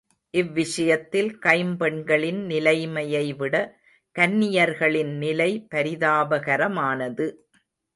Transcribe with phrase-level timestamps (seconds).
[0.33, 3.55] இவ்விஷயத்தில் கைம்பெண்களின் நிலைமையைவிட
[4.15, 7.27] கன்னியர்களின் நிலை பரிதாபகரமானது.